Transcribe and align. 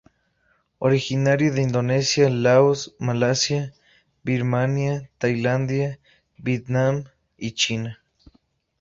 Originaria 0.79 1.51
de 1.51 1.61
Indonesia, 1.61 2.27
Laos, 2.27 2.95
Malasia, 2.97 3.71
Birmania, 4.23 5.11
Tailandia, 5.19 5.99
Vietnam 6.39 7.03
y 7.37 7.51
China. 7.51 8.01